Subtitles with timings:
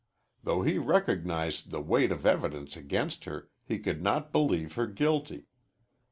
[0.43, 5.45] Though he recognized the weight of evidence against her, he could not believe her guilty.